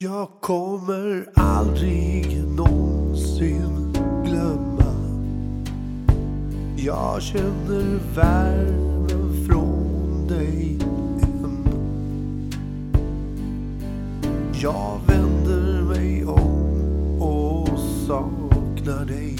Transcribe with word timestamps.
Jag 0.00 0.28
kommer 0.40 1.28
aldrig 1.34 2.44
någonsin 2.44 3.92
glömma. 4.24 4.94
Jag 6.76 7.22
känner 7.22 8.14
värmen 8.14 9.46
från 9.46 10.26
dig 10.28 10.78
än 11.22 11.66
Jag 14.62 15.00
vänder 15.06 15.82
mig 15.82 16.24
om 16.24 17.22
och 17.22 17.78
saknar 18.06 19.04
dig. 19.04 19.37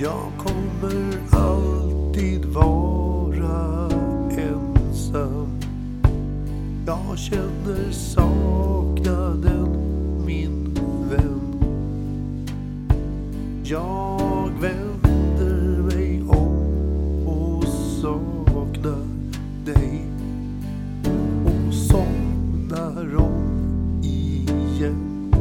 Jag 0.00 0.32
kommer 0.38 1.18
alltid 1.30 2.44
vara 2.44 3.88
ensam. 4.30 5.60
Jag 6.86 7.18
känner 7.18 7.92
saknaden 7.92 9.68
min 10.26 10.78
vän. 11.10 11.60
Jag 13.64 14.50
vänder 14.60 15.82
mig 15.82 16.22
om 16.22 17.28
och 17.28 17.64
saknar 18.02 19.06
dig. 19.64 20.02
Och 21.44 21.74
somnar 21.74 23.16
om 23.16 24.00
igen. 24.02 25.32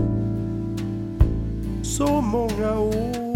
Så 1.84 2.22
många 2.22 2.80
år 2.80 3.27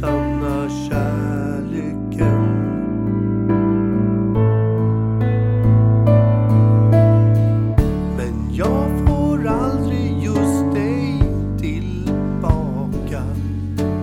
sanna 0.00 0.68
kärleken. 0.68 2.46
Men 8.16 8.54
jag 8.54 9.06
får 9.06 9.46
aldrig 9.46 10.18
just 10.22 10.74
dig 10.74 11.22
tillbaka 11.60 13.22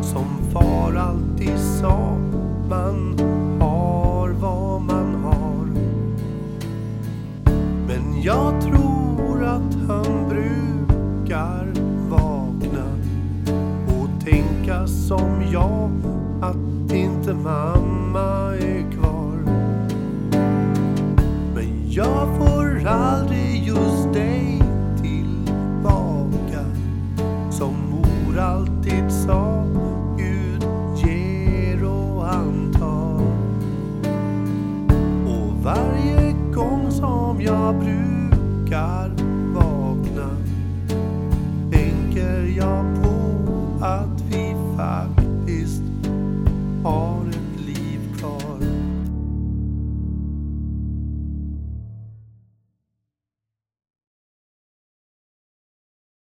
Som 0.02 0.26
far 0.54 0.96
alltid 0.96 1.60
sa. 1.82 2.23
Som 14.88 15.42
jag 15.52 15.92
att 16.42 16.94
inte 16.94 17.34
mamma 17.34 18.56
är 18.56 18.92
kvar. 18.92 19.38
Men 21.56 21.92
jag 21.92 22.38
får 22.38 22.88
aldrig 22.88 23.64
just 23.64 24.14
dig 24.14 24.62
tillbaka 25.02 26.66
som 27.52 27.76
mor 27.92 28.40
alltid 28.40 29.12
sa 29.12 29.66
Gud 30.18 30.66
ger 30.96 31.84
och 31.86 32.26
han 32.26 32.74
tar. 32.74 33.22
Och 35.28 35.54
varje 35.64 36.36
gång 36.54 36.92
som 36.92 37.42
jag 37.42 37.76
brukar 37.76 39.12
vakna 39.54 40.30
is 45.48 45.83